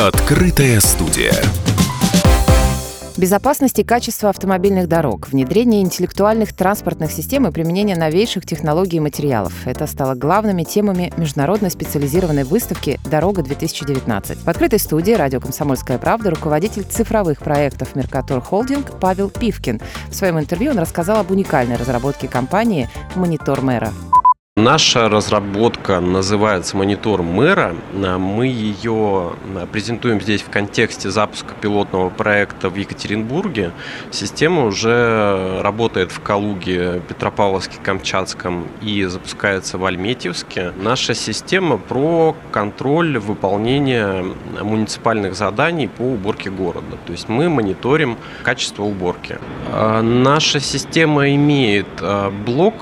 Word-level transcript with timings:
Открытая 0.00 0.80
студия. 0.80 1.34
Безопасность 3.18 3.78
и 3.80 3.84
качество 3.84 4.30
автомобильных 4.30 4.88
дорог, 4.88 5.28
внедрение 5.28 5.82
интеллектуальных 5.82 6.54
транспортных 6.54 7.12
систем 7.12 7.46
и 7.46 7.50
применение 7.50 7.98
новейших 7.98 8.46
технологий 8.46 8.96
и 8.96 9.00
материалов. 9.00 9.52
Это 9.66 9.86
стало 9.86 10.14
главными 10.14 10.64
темами 10.64 11.12
международной 11.18 11.70
специализированной 11.70 12.44
выставки 12.44 12.98
«Дорога-2019». 13.10 14.38
В 14.42 14.48
открытой 14.48 14.78
студии 14.78 15.12
радио 15.12 15.38
«Комсомольская 15.38 15.98
правда» 15.98 16.30
руководитель 16.30 16.84
цифровых 16.84 17.40
проектов 17.40 17.94
«Меркатор 17.94 18.40
Холдинг» 18.40 18.98
Павел 18.98 19.28
Пивкин. 19.28 19.82
В 20.08 20.14
своем 20.14 20.40
интервью 20.40 20.70
он 20.70 20.78
рассказал 20.78 21.20
об 21.20 21.30
уникальной 21.30 21.76
разработке 21.76 22.26
компании 22.26 22.88
«Монитор 23.16 23.60
мэра». 23.60 23.92
Наша 24.62 25.08
разработка 25.08 26.00
называется 26.00 26.76
«Монитор 26.76 27.22
мэра». 27.22 27.74
Мы 27.94 28.46
ее 28.46 29.32
презентуем 29.72 30.20
здесь 30.20 30.42
в 30.42 30.50
контексте 30.50 31.08
запуска 31.08 31.54
пилотного 31.58 32.10
проекта 32.10 32.68
в 32.68 32.76
Екатеринбурге. 32.76 33.72
Система 34.10 34.66
уже 34.66 35.62
работает 35.62 36.12
в 36.12 36.20
Калуге, 36.20 37.00
Петропавловске, 37.08 37.78
Камчатском 37.82 38.66
и 38.82 39.02
запускается 39.04 39.78
в 39.78 39.84
Альметьевске. 39.86 40.72
Наша 40.76 41.14
система 41.14 41.78
про 41.78 42.36
контроль 42.52 43.16
выполнения 43.18 44.22
муниципальных 44.60 45.36
заданий 45.36 45.88
по 45.88 46.02
уборке 46.02 46.50
города. 46.50 46.98
То 47.06 47.12
есть 47.12 47.30
мы 47.30 47.48
мониторим 47.48 48.18
качество 48.42 48.82
уборки. 48.82 49.38
Наша 49.72 50.60
система 50.60 51.34
имеет 51.34 51.88
блок 52.44 52.74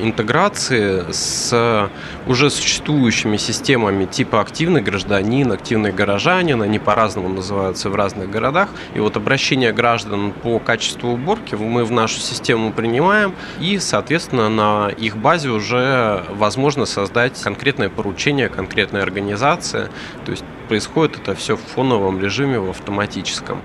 интеграции 0.00 1.10
с 1.10 1.23
с 1.24 1.90
уже 2.26 2.50
существующими 2.50 3.36
системами 3.36 4.04
типа 4.04 4.40
активный 4.40 4.82
гражданин, 4.82 5.52
активный 5.52 5.92
горожанин, 5.92 6.62
они 6.62 6.78
по-разному 6.78 7.28
называются 7.28 7.90
в 7.90 7.94
разных 7.94 8.30
городах. 8.30 8.68
И 8.94 9.00
вот 9.00 9.16
обращение 9.16 9.72
граждан 9.72 10.32
по 10.32 10.58
качеству 10.58 11.10
уборки 11.10 11.54
мы 11.54 11.84
в 11.84 11.90
нашу 11.90 12.20
систему 12.20 12.72
принимаем, 12.72 13.34
и, 13.60 13.78
соответственно, 13.78 14.48
на 14.48 14.88
их 14.88 15.16
базе 15.16 15.50
уже 15.50 16.24
возможно 16.30 16.86
создать 16.86 17.40
конкретное 17.40 17.88
поручение, 17.88 18.48
конкретная 18.48 19.02
организация. 19.02 19.90
То 20.24 20.30
есть 20.30 20.44
происходит 20.68 21.18
это 21.18 21.34
все 21.34 21.56
в 21.56 21.60
фоновом 21.60 22.20
режиме, 22.20 22.58
в 22.58 22.70
автоматическом. 22.70 23.62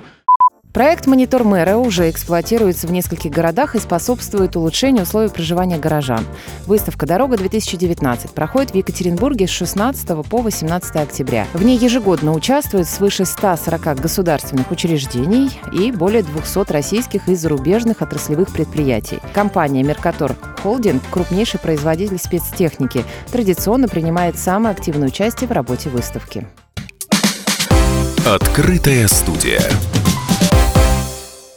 Проект 0.72 1.08
«Монитор 1.08 1.44
мэра» 1.44 1.78
уже 1.78 2.12
эксплуатируется 2.12 2.86
в 2.86 2.92
нескольких 2.92 3.32
городах 3.32 3.74
и 3.74 3.80
способствует 3.80 4.56
улучшению 4.56 5.02
условий 5.02 5.30
проживания 5.30 5.80
горожан. 5.80 6.24
Выставка 6.68 7.08
«Дорога-2019» 7.08 8.34
проходит 8.34 8.72
в 8.72 8.76
Екатеринбурге 8.76 9.48
с 9.48 9.50
16 9.50 10.08
по 10.30 10.42
18 10.42 10.96
октября. 10.98 11.48
В 11.54 11.64
ней 11.64 11.76
ежегодно 11.76 12.34
участвуют 12.34 12.88
свыше 12.88 13.26
140 13.26 14.00
государственных 14.00 14.70
учреждений 14.70 15.50
и 15.74 15.92
более 15.92 16.22
200 16.22 16.72
российских 16.72 17.28
и 17.28 17.34
зарубежных 17.34 18.04
отраслевых 18.04 18.54
предприятий. 18.54 19.18
Компания 19.34 19.82
«Меркатор 19.82 20.36
Холдинг», 20.62 21.02
крупнейший 21.10 21.60
производитель 21.60 22.20
спецтехники, 22.20 23.06
традиционно 23.32 23.88
принимает 23.88 24.38
самое 24.38 24.76
активное 24.76 25.08
участие 25.08 25.48
в 25.48 25.52
работе 25.52 25.90
выставки. 25.90 26.48
Открытая 28.24 29.08
студия. 29.08 29.64